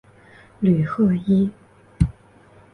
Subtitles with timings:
[0.61, 1.51] 吕赫伊。